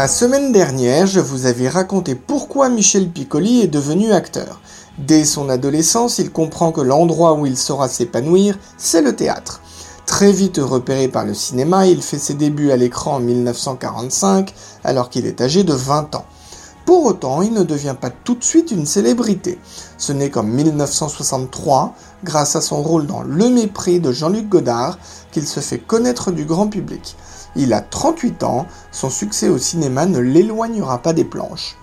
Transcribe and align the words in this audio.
La 0.00 0.08
semaine 0.08 0.50
dernière, 0.50 1.06
je 1.06 1.20
vous 1.20 1.44
avais 1.44 1.68
raconté 1.68 2.14
pourquoi 2.14 2.70
Michel 2.70 3.10
Piccoli 3.10 3.60
est 3.60 3.66
devenu 3.66 4.12
acteur. 4.12 4.62
Dès 4.96 5.26
son 5.26 5.50
adolescence, 5.50 6.18
il 6.18 6.32
comprend 6.32 6.72
que 6.72 6.80
l'endroit 6.80 7.34
où 7.34 7.44
il 7.44 7.58
saura 7.58 7.86
s'épanouir, 7.86 8.58
c'est 8.78 9.02
le 9.02 9.14
théâtre. 9.14 9.60
Très 10.06 10.32
vite 10.32 10.56
repéré 10.56 11.08
par 11.08 11.26
le 11.26 11.34
cinéma, 11.34 11.86
il 11.86 12.00
fait 12.00 12.16
ses 12.16 12.32
débuts 12.32 12.70
à 12.70 12.78
l'écran 12.78 13.16
en 13.16 13.20
1945, 13.20 14.54
alors 14.84 15.10
qu'il 15.10 15.26
est 15.26 15.42
âgé 15.42 15.64
de 15.64 15.74
20 15.74 16.14
ans. 16.14 16.24
Pour 16.86 17.04
autant, 17.04 17.42
il 17.42 17.52
ne 17.52 17.62
devient 17.62 17.96
pas 18.00 18.08
tout 18.08 18.36
de 18.36 18.42
suite 18.42 18.70
une 18.70 18.86
célébrité. 18.86 19.58
Ce 19.98 20.14
n'est 20.14 20.30
qu'en 20.30 20.44
1963, 20.44 21.94
grâce 22.24 22.56
à 22.56 22.62
son 22.62 22.82
rôle 22.82 23.06
dans 23.06 23.20
Le 23.20 23.50
Mépris 23.50 24.00
de 24.00 24.12
Jean-Luc 24.12 24.48
Godard, 24.48 24.98
qu'il 25.30 25.46
se 25.46 25.60
fait 25.60 25.78
connaître 25.78 26.32
du 26.32 26.46
grand 26.46 26.68
public. 26.68 27.16
Il 27.56 27.72
a 27.72 27.80
38 27.80 28.42
ans, 28.44 28.66
son 28.92 29.10
succès 29.10 29.48
au 29.48 29.58
cinéma 29.58 30.06
ne 30.06 30.18
l'éloignera 30.18 30.98
pas 30.98 31.12
des 31.12 31.24
planches. 31.24 31.76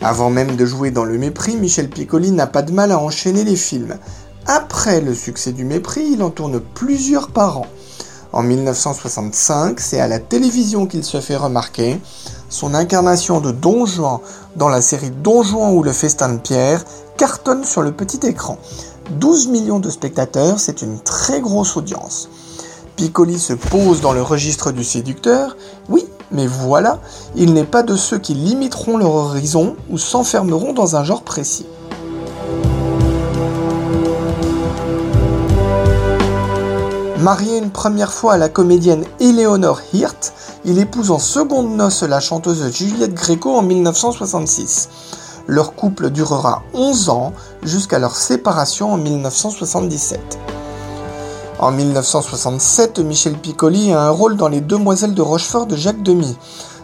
Avant 0.00 0.30
même 0.30 0.56
de 0.56 0.64
jouer 0.64 0.90
dans 0.90 1.04
Le 1.04 1.18
Mépris, 1.18 1.56
Michel 1.56 1.90
Piccoli 1.90 2.30
n'a 2.30 2.46
pas 2.46 2.62
de 2.62 2.72
mal 2.72 2.92
à 2.92 2.98
enchaîner 2.98 3.44
les 3.44 3.56
films. 3.56 3.98
Après 4.46 5.02
le 5.02 5.14
succès 5.14 5.52
du 5.52 5.64
Mépris, 5.64 6.12
il 6.12 6.22
en 6.22 6.30
tourne 6.30 6.60
plusieurs 6.60 7.28
par 7.28 7.58
an. 7.58 7.66
En 8.32 8.42
1965, 8.42 9.80
c'est 9.80 10.00
à 10.00 10.08
la 10.08 10.18
télévision 10.18 10.86
qu'il 10.86 11.04
se 11.04 11.20
fait 11.20 11.36
remarquer. 11.36 12.00
Son 12.50 12.72
incarnation 12.74 13.40
de 13.40 13.50
Don 13.50 13.84
Juan 13.84 14.20
dans 14.56 14.70
la 14.70 14.80
série 14.80 15.10
Don 15.10 15.42
Juan 15.42 15.74
ou 15.74 15.82
le 15.82 15.92
Festin 15.92 16.32
de 16.32 16.38
Pierre 16.38 16.82
cartonne 17.18 17.62
sur 17.62 17.82
le 17.82 17.92
petit 17.92 18.26
écran. 18.26 18.56
12 19.10 19.48
millions 19.48 19.80
de 19.80 19.90
spectateurs, 19.90 20.58
c'est 20.58 20.80
une 20.80 20.98
très 20.98 21.42
grosse 21.42 21.76
audience. 21.76 22.30
Piccoli 22.96 23.38
se 23.38 23.52
pose 23.52 24.00
dans 24.00 24.12
le 24.12 24.22
registre 24.22 24.72
du 24.72 24.82
séducteur, 24.82 25.56
oui, 25.90 26.06
mais 26.30 26.46
voilà, 26.46 27.00
il 27.36 27.52
n'est 27.52 27.64
pas 27.64 27.82
de 27.82 27.96
ceux 27.96 28.18
qui 28.18 28.32
limiteront 28.32 28.96
leur 28.96 29.14
horizon 29.14 29.76
ou 29.90 29.98
s'enfermeront 29.98 30.72
dans 30.72 30.96
un 30.96 31.04
genre 31.04 31.22
précis. 31.22 31.66
Marié 37.18 37.58
une 37.58 37.70
première 37.70 38.12
fois 38.12 38.34
à 38.34 38.38
la 38.38 38.48
comédienne 38.48 39.04
Eleanor 39.20 39.80
Hirt, 39.92 40.32
il 40.64 40.78
épouse 40.78 41.10
en 41.10 41.18
seconde 41.18 41.70
noce 41.76 42.02
la 42.02 42.20
chanteuse 42.20 42.72
Juliette 42.72 43.14
Gréco 43.14 43.54
en 43.54 43.62
1966. 43.62 44.88
Leur 45.46 45.74
couple 45.74 46.10
durera 46.10 46.62
11 46.74 47.08
ans 47.08 47.32
jusqu'à 47.62 47.98
leur 47.98 48.16
séparation 48.16 48.92
en 48.92 48.98
1977. 48.98 50.38
En 51.58 51.72
1967, 51.72 53.00
Michel 53.00 53.38
Piccoli 53.38 53.92
a 53.92 54.02
un 54.02 54.10
rôle 54.10 54.36
dans 54.36 54.48
Les 54.48 54.60
Demoiselles 54.60 55.14
de 55.14 55.22
Rochefort 55.22 55.66
de 55.66 55.76
Jacques 55.76 56.02
Demy, 56.02 56.36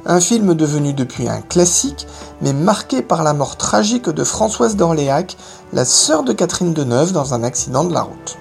un 0.07 0.21
film 0.21 0.55
devenu 0.55 0.93
depuis 0.93 1.29
un 1.29 1.41
classique, 1.41 2.07
mais 2.43 2.53
marqué 2.53 3.03
par 3.03 3.23
la 3.23 3.35
mort 3.35 3.57
tragique 3.57 4.09
de 4.09 4.25
Françoise 4.25 4.77
d'Orléac, 4.77 5.37
la 5.73 5.85
sœur 5.85 6.25
de 6.25 6.33
Catherine 6.33 6.73
Deneuve 6.73 7.13
dans 7.13 7.35
un 7.35 7.45
accident 7.45 7.85
de 7.85 7.95
la 7.95 8.03
route. 8.03 8.37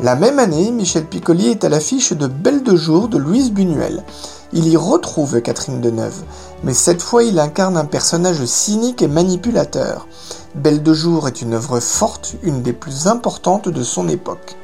La 0.00 0.14
même 0.14 0.38
année, 0.38 0.70
Michel 0.70 1.06
Piccoli 1.06 1.48
est 1.48 1.64
à 1.64 1.68
l'affiche 1.68 2.12
de 2.12 2.28
Belle 2.28 2.62
de 2.62 2.76
jour 2.76 3.08
de 3.08 3.18
Louise 3.18 3.50
Buñuel. 3.50 4.04
Il 4.52 4.68
y 4.68 4.76
retrouve 4.76 5.40
Catherine 5.40 5.80
Deneuve, 5.80 6.22
mais 6.62 6.72
cette 6.72 7.02
fois 7.02 7.24
il 7.24 7.40
incarne 7.40 7.76
un 7.76 7.84
personnage 7.84 8.44
cynique 8.44 9.02
et 9.02 9.08
manipulateur. 9.08 10.06
Belle 10.54 10.84
de 10.84 10.94
jour 10.94 11.26
est 11.26 11.42
une 11.42 11.54
œuvre 11.54 11.80
forte, 11.80 12.36
une 12.44 12.62
des 12.62 12.72
plus 12.72 13.08
importantes 13.08 13.68
de 13.68 13.82
son 13.82 14.08
époque. 14.08 14.56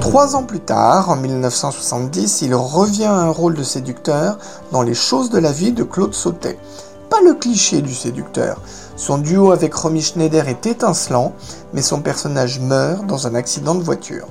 Trois 0.00 0.34
ans 0.34 0.42
plus 0.42 0.60
tard, 0.60 1.08
en 1.10 1.16
1970, 1.16 2.42
il 2.42 2.52
revient 2.52 3.04
à 3.04 3.14
un 3.14 3.30
rôle 3.30 3.54
de 3.54 3.62
séducteur 3.62 4.38
dans 4.72 4.82
Les 4.82 4.94
choses 4.94 5.30
de 5.30 5.38
la 5.38 5.52
vie 5.52 5.70
de 5.70 5.84
Claude 5.84 6.14
Sautet. 6.14 6.58
Pas 7.10 7.20
le 7.20 7.34
cliché 7.34 7.82
du 7.82 7.94
séducteur, 7.94 8.60
son 8.96 9.18
duo 9.18 9.52
avec 9.52 9.74
Romy 9.74 10.02
Schneider 10.02 10.48
est 10.48 10.66
étincelant, 10.66 11.34
mais 11.74 11.82
son 11.82 12.00
personnage 12.00 12.58
meurt 12.60 13.06
dans 13.06 13.26
un 13.26 13.34
accident 13.34 13.74
de 13.74 13.82
voiture. 13.82 14.26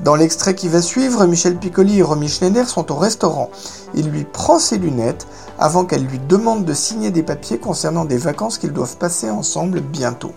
Dans 0.00 0.14
l'extrait 0.14 0.54
qui 0.54 0.68
va 0.68 0.82
suivre, 0.82 1.24
Michel 1.26 1.56
Piccoli 1.56 1.98
et 1.98 2.02
Romy 2.02 2.28
Schneider 2.28 2.68
sont 2.68 2.92
au 2.92 2.96
restaurant. 2.96 3.50
Il 3.94 4.10
lui 4.10 4.24
prend 4.24 4.58
ses 4.58 4.78
lunettes 4.78 5.26
avant 5.58 5.84
qu'elle 5.84 6.04
lui 6.04 6.18
demande 6.18 6.64
de 6.64 6.74
signer 6.74 7.10
des 7.10 7.22
papiers 7.22 7.58
concernant 7.58 8.04
des 8.04 8.18
vacances 8.18 8.58
qu'ils 8.58 8.72
doivent 8.72 8.96
passer 8.96 9.30
ensemble 9.30 9.80
bientôt. 9.80 10.34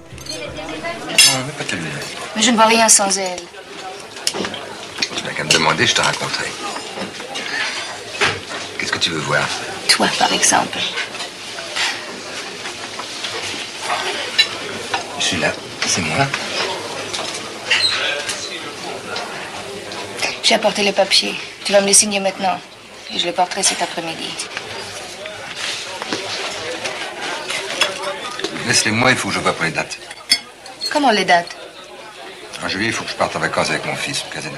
Mais 2.35 2.41
je 2.41 2.51
ne 2.51 2.55
vois 2.55 2.65
rien 2.65 2.87
sans 2.87 3.15
elle. 3.17 3.41
Tu 5.15 5.23
n'as 5.25 5.33
qu'à 5.33 5.43
me 5.43 5.49
demander, 5.49 5.85
je 5.85 5.95
te 5.95 6.01
raconterai. 6.01 6.47
Qu'est-ce 8.79 8.91
que 8.91 8.99
tu 8.99 9.09
veux 9.09 9.19
voir? 9.19 9.47
Toi, 9.89 10.07
par 10.17 10.31
exemple. 10.31 10.77
Celui-là, 15.27 15.51
c'est 15.85 15.99
moi. 16.03 16.25
J'ai 20.41 20.55
apporté 20.55 20.83
les 20.83 20.93
papiers. 20.93 21.35
Tu 21.65 21.73
vas 21.73 21.81
me 21.81 21.85
les 21.85 21.93
signer 21.93 22.21
maintenant. 22.21 22.57
Et 23.13 23.19
je 23.19 23.25
les 23.25 23.33
porterai 23.33 23.61
cet 23.61 23.81
après-midi. 23.81 24.29
Laisse-les-moi, 28.67 29.11
il 29.11 29.17
faut 29.17 29.27
que 29.27 29.33
je 29.33 29.39
vois 29.39 29.51
pour 29.51 29.65
les 29.65 29.71
dates. 29.71 29.97
Comment 30.93 31.11
les 31.11 31.25
dates? 31.25 31.57
En 32.63 32.69
juillet, 32.69 32.87
il 32.87 32.93
faut 32.93 33.03
que 33.03 33.09
je 33.09 33.15
parte 33.15 33.35
en 33.35 33.39
vacances 33.39 33.69
avec 33.69 33.85
mon 33.85 33.97
fils, 33.97 34.23
casino. 34.33 34.55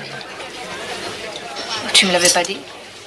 Tu 1.93 2.05
me 2.05 2.11
l'avais 2.11 2.29
pas 2.29 2.43
dit? 2.43 2.59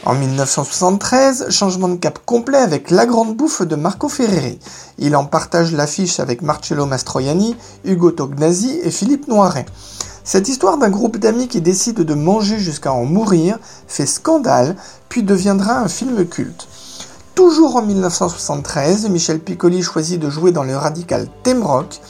En 0.04 0.14
1973, 0.14 1.46
changement 1.50 1.88
de 1.88 1.94
cap 1.94 2.18
complet 2.26 2.58
avec 2.58 2.90
La 2.90 3.06
Grande 3.06 3.36
Bouffe 3.36 3.62
de 3.62 3.76
Marco 3.76 4.08
Ferreri. 4.08 4.58
Il 4.98 5.14
en 5.14 5.24
partage 5.24 5.72
l'affiche 5.72 6.18
avec 6.18 6.42
Marcello 6.42 6.86
Mastroianni, 6.86 7.54
Ugo 7.84 8.10
Tognazzi 8.10 8.80
et 8.82 8.91
Philippe 8.91 9.28
Noiret. 9.28 9.64
Cette 10.24 10.48
histoire 10.48 10.76
d'un 10.76 10.91
groupe 10.91 11.18
d'amis 11.18 11.46
qui 11.46 11.60
décide 11.60 12.00
de 12.00 12.14
manger 12.14 12.58
jusqu'à 12.58 12.92
en 12.92 13.04
mourir 13.04 13.60
fait 13.86 14.06
scandale, 14.06 14.74
puis 15.08 15.22
deviendra 15.22 15.78
un 15.78 15.88
film 15.88 16.26
culte. 16.26 16.66
Toujours 17.36 17.76
en 17.76 17.82
1973, 17.82 19.08
Michel 19.08 19.38
Piccoli 19.38 19.82
choisit 19.82 20.18
de 20.18 20.30
jouer 20.30 20.50
dans 20.50 20.64
le 20.64 20.76
radical 20.76 21.28
theme 21.44 21.62
rock. 21.62 22.00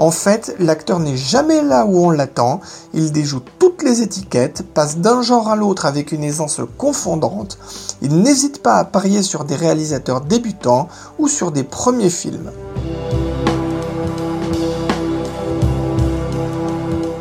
En 0.00 0.10
fait, 0.10 0.56
l'acteur 0.58 0.98
n'est 0.98 1.18
jamais 1.18 1.60
là 1.60 1.84
où 1.84 2.06
on 2.06 2.08
l'attend, 2.08 2.62
il 2.94 3.12
déjoue 3.12 3.42
toutes 3.58 3.82
les 3.82 4.00
étiquettes, 4.00 4.62
passe 4.72 4.96
d'un 4.96 5.20
genre 5.20 5.50
à 5.50 5.56
l'autre 5.56 5.84
avec 5.84 6.10
une 6.10 6.24
aisance 6.24 6.62
confondante, 6.78 7.58
il 8.00 8.22
n'hésite 8.22 8.62
pas 8.62 8.76
à 8.76 8.86
parier 8.86 9.22
sur 9.22 9.44
des 9.44 9.56
réalisateurs 9.56 10.22
débutants 10.22 10.88
ou 11.18 11.28
sur 11.28 11.52
des 11.52 11.64
premiers 11.64 12.08
films. 12.08 12.50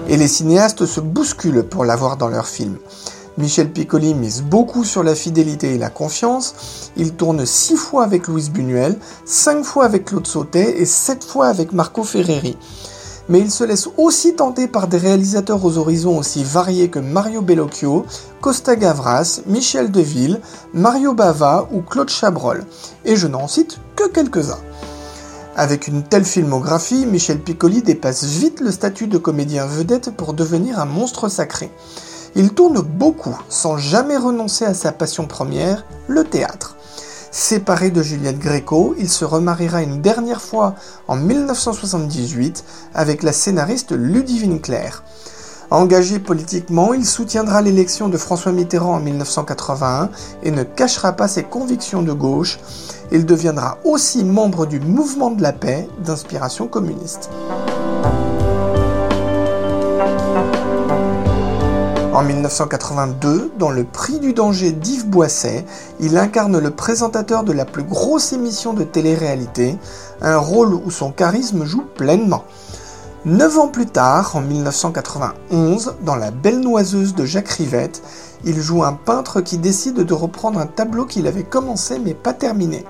Et 0.08 0.16
les 0.16 0.30
cinéastes 0.30 0.86
se 0.86 1.02
bousculent 1.02 1.64
pour 1.64 1.84
l'avoir 1.84 2.16
dans 2.16 2.30
leurs 2.30 2.48
films. 2.48 2.78
Michel 3.40 3.72
Piccoli 3.72 4.16
mise 4.16 4.42
beaucoup 4.42 4.84
sur 4.84 5.02
la 5.02 5.16
fidélité 5.16 5.74
et 5.74 5.78
la 5.78 5.90
confiance. 5.90 6.92
Il 6.98 7.14
tourne 7.14 7.46
6 7.46 7.78
fois 7.78 8.04
avec 8.04 8.28
Louise 8.28 8.52
Buñuel, 8.52 9.00
5 9.24 9.64
fois 9.64 9.86
avec 9.86 10.04
Claude 10.06 10.28
Sautet 10.28 10.82
et 10.82 10.86
7 10.86 11.24
fois 11.24 11.48
avec 11.48 11.72
Marco 11.72 12.04
Ferreri. 12.04 12.58
Mais 13.30 13.40
il 13.40 13.50
se 13.50 13.64
laisse 13.64 13.88
aussi 13.96 14.34
tenter 14.34 14.68
par 14.68 14.90
des 14.90 14.98
réalisateurs 14.98 15.64
aux 15.64 15.78
horizons 15.78 16.18
aussi 16.18 16.44
variés 16.44 16.90
que 16.90 17.00
Mario 17.00 17.42
Bellocchio, 17.42 18.06
Costa 18.42 18.76
Gavras, 18.76 19.40
Michel 19.46 19.90
Deville, 19.90 20.42
Mario 20.74 21.14
Bava 21.14 21.70
ou 21.72 21.82
Claude 21.82 22.10
Chabrol. 22.10 22.66
Et 23.06 23.16
je 23.16 23.28
n'en 23.28 23.48
cite 23.48 23.80
que 23.96 24.10
quelques-uns. 24.10 24.60
Avec 25.56 25.88
une 25.88 26.04
telle 26.04 26.26
filmographie, 26.26 27.06
Michel 27.06 27.40
Piccoli 27.40 27.84
dépasse 27.84 28.26
vite 28.26 28.60
le 28.60 28.72
statut 28.72 29.08
de 29.08 29.18
comédien 29.18 29.66
vedette 29.66 30.14
pour 30.18 30.34
devenir 30.34 30.78
un 30.80 30.86
monstre 30.86 31.30
sacré. 31.30 31.72
Il 32.36 32.54
tourne 32.54 32.82
beaucoup 32.82 33.38
sans 33.50 33.78
jamais 33.78 34.18
renoncer 34.18 34.66
à 34.66 34.74
sa 34.74 34.92
passion 34.92 35.26
première, 35.26 35.86
le 36.08 36.24
théâtre. 36.24 36.76
Séparé 37.32 37.92
de 37.92 38.02
Juliette 38.02 38.40
Gréco, 38.40 38.96
il 38.98 39.10
se 39.10 39.24
remariera 39.24 39.84
une 39.84 40.02
dernière 40.02 40.42
fois 40.42 40.76
en 41.08 41.16
1978 41.16 42.64
avec 42.94 43.22
la 43.22 43.34
scénariste 43.34 43.92
Ludivine 43.92 44.62
Claire. 44.62 45.04
Engagé 45.72 46.18
politiquement, 46.18 46.96
il 46.96 47.06
soutiendra 47.06 47.62
l'élection 47.62 48.10
de 48.10 48.18
François 48.18 48.52
Mitterrand 48.52 48.96
en 48.96 49.00
1981 49.00 50.10
et 50.42 50.50
ne 50.50 50.64
cachera 50.64 51.12
pas 51.14 51.28
ses 51.28 51.44
convictions 51.44 52.02
de 52.02 52.14
gauche. 52.14 52.60
Il 53.12 53.28
deviendra 53.28 53.78
aussi 53.84 54.24
membre 54.24 54.66
du 54.66 54.80
mouvement 54.80 55.30
de 55.30 55.44
la 55.44 55.54
paix 55.54 55.88
d'inspiration 56.04 56.68
communiste. 56.68 57.30
En 62.20 62.24
1982, 62.24 63.54
dans 63.58 63.70
Le 63.70 63.86
Prix 63.86 64.20
du 64.20 64.34
danger 64.34 64.74
d'Yves 64.74 65.08
Boisset, 65.08 65.66
il 66.02 66.18
incarne 66.18 66.60
le 66.60 66.70
présentateur 66.70 67.46
de 67.46 67.54
la 67.54 67.64
plus 67.64 67.84
grosse 67.84 68.34
émission 68.34 68.74
de 68.74 68.84
télé-réalité, 68.84 69.78
un 70.20 70.36
rôle 70.36 70.74
où 70.74 70.92
son 70.92 71.14
charisme 71.14 71.64
joue 71.64 71.86
pleinement. 71.96 72.44
Neuf 73.24 73.58
ans 73.58 73.70
plus 73.70 73.86
tard, 73.86 74.36
en 74.36 74.42
1991, 74.42 75.96
dans 76.02 76.18
La 76.18 76.32
Belle 76.32 76.60
Noiseuse 76.60 77.16
de 77.16 77.24
Jacques 77.24 77.48
Rivette, 77.48 78.02
il 78.44 78.60
joue 78.60 78.84
un 78.84 78.96
peintre 78.96 79.40
qui 79.40 79.58
décide 79.58 80.04
de 80.04 80.14
reprendre 80.14 80.60
un 80.60 80.68
tableau 80.68 81.06
qu'il 81.06 81.26
avait 81.26 81.44
commencé 81.44 82.00
mais 82.00 82.16
pas 82.16 82.34
terminé. 82.34 82.84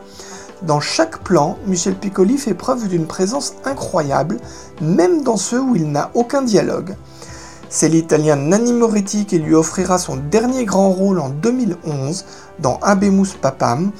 Dans 0.63 0.79
chaque 0.79 1.19
plan, 1.19 1.59
Michel 1.67 1.93
Piccoli 1.93 2.39
fait 2.39 2.55
preuve 2.55 2.87
d'une 2.87 3.05
présence 3.05 3.53
incroyable, 3.63 4.37
même 4.81 5.21
dans 5.21 5.37
ceux 5.37 5.61
où 5.61 5.75
il 5.75 5.91
n'a 5.91 6.09
aucun 6.15 6.41
dialogue. 6.41 6.95
C'est 7.71 7.87
l'italien 7.87 8.35
Nanni 8.35 8.73
Moretti 8.73 9.27
qui 9.27 9.37
lui 9.37 9.53
offrira 9.53 9.99
son 9.99 10.15
dernier 10.15 10.65
grand 10.65 10.89
rôle 10.89 11.19
en 11.19 11.29
2011 11.29 12.25
dans 12.57 12.79
Abemus 12.81 13.35
Papam. 13.39 13.91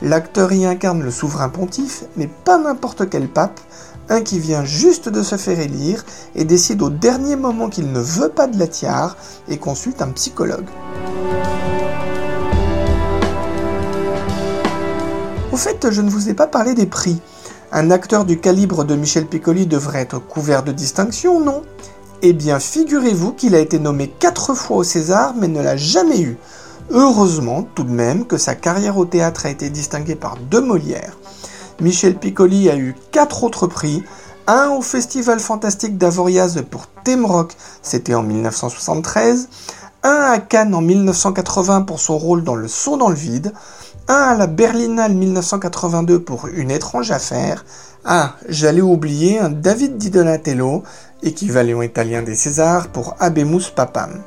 L'acteur 0.00 0.50
y 0.50 0.64
incarne 0.64 1.02
le 1.02 1.10
souverain 1.10 1.50
pontife, 1.50 2.04
mais 2.16 2.26
pas 2.26 2.56
n'importe 2.56 3.10
quel 3.10 3.28
pape, 3.28 3.60
un 4.08 4.22
qui 4.22 4.38
vient 4.38 4.64
juste 4.64 5.10
de 5.10 5.22
se 5.22 5.36
faire 5.36 5.60
élire 5.60 6.06
et 6.36 6.44
décide 6.44 6.80
au 6.80 6.88
dernier 6.88 7.36
moment 7.36 7.68
qu'il 7.68 7.92
ne 7.92 8.00
veut 8.00 8.30
pas 8.30 8.46
de 8.46 8.58
la 8.58 8.66
tiare 8.66 9.18
et 9.48 9.58
consulte 9.58 10.00
un 10.00 10.08
psychologue. 10.12 10.68
Au 15.52 15.56
fait, 15.58 15.90
je 15.90 16.00
ne 16.00 16.08
vous 16.08 16.30
ai 16.30 16.34
pas 16.34 16.46
parlé 16.46 16.72
des 16.72 16.86
prix. 16.86 17.20
Un 17.72 17.90
acteur 17.90 18.24
du 18.24 18.40
calibre 18.40 18.84
de 18.84 18.94
Michel 18.94 19.26
Piccoli 19.26 19.66
devrait 19.66 20.00
être 20.00 20.18
couvert 20.18 20.62
de 20.62 20.72
distinction, 20.72 21.40
non? 21.40 21.62
Eh 22.20 22.32
bien, 22.32 22.58
figurez-vous 22.58 23.32
qu'il 23.32 23.54
a 23.54 23.60
été 23.60 23.78
nommé 23.78 24.08
quatre 24.08 24.54
fois 24.54 24.78
au 24.78 24.82
César, 24.82 25.34
mais 25.36 25.46
ne 25.46 25.62
l'a 25.62 25.76
jamais 25.76 26.20
eu. 26.20 26.36
Heureusement, 26.90 27.62
tout 27.76 27.84
de 27.84 27.92
même, 27.92 28.26
que 28.26 28.36
sa 28.36 28.56
carrière 28.56 28.98
au 28.98 29.04
théâtre 29.04 29.46
a 29.46 29.50
été 29.50 29.70
distinguée 29.70 30.16
par 30.16 30.36
deux 30.36 30.60
Molières. 30.60 31.16
Michel 31.80 32.16
Piccoli 32.16 32.70
a 32.70 32.76
eu 32.76 32.96
quatre 33.12 33.44
autres 33.44 33.68
prix, 33.68 34.02
un 34.48 34.70
au 34.70 34.82
Festival 34.82 35.38
Fantastique 35.38 35.96
d'Avoriaz 35.96 36.60
pour 36.68 36.88
Rock, 37.24 37.52
c'était 37.82 38.14
en 38.14 38.22
1973, 38.22 39.48
un 40.02 40.32
à 40.32 40.38
Cannes 40.38 40.74
en 40.74 40.82
1980 40.82 41.82
pour 41.82 42.00
son 42.00 42.18
rôle 42.18 42.42
dans 42.42 42.56
Le 42.56 42.68
Saut 42.68 42.96
dans 42.96 43.08
le 43.08 43.14
vide, 43.14 43.52
un 44.08 44.14
à 44.14 44.34
la 44.34 44.46
Berlinale 44.46 45.14
1982 45.14 46.20
pour 46.20 46.48
Une 46.48 46.70
étrange 46.70 47.10
affaire, 47.12 47.64
ah, 48.04 48.36
j'allais 48.48 48.80
oublier 48.80 49.38
un 49.38 49.50
David 49.50 49.98
Di 49.98 50.10
Donatello, 50.10 50.82
équivalent 51.22 51.82
italien 51.82 52.22
des 52.22 52.34
Césars 52.34 52.88
pour 52.88 53.16
Abemus 53.20 53.70
Papam. 53.74 54.20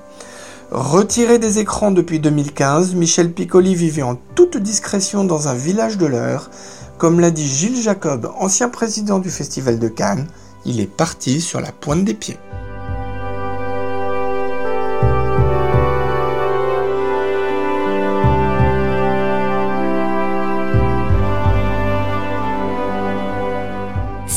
Retiré 0.71 1.37
des 1.37 1.59
écrans 1.59 1.91
depuis 1.91 2.19
2015, 2.19 2.95
Michel 2.95 3.31
Piccoli 3.31 3.75
vivait 3.75 4.01
en 4.01 4.15
toute 4.35 4.57
discrétion 4.57 5.23
dans 5.23 5.47
un 5.47 5.53
village 5.53 5.97
de 5.97 6.05
l'Eure, 6.05 6.49
comme 6.97 7.19
l'a 7.19 7.31
dit 7.31 7.47
Gilles 7.47 7.81
Jacob, 7.81 8.31
ancien 8.39 8.69
président 8.69 9.19
du 9.19 9.29
Festival 9.29 9.79
de 9.79 9.87
Cannes, 9.87 10.27
il 10.65 10.79
est 10.79 10.85
parti 10.85 11.41
sur 11.41 11.59
la 11.59 11.71
pointe 11.71 12.05
des 12.05 12.13
pieds. 12.13 12.37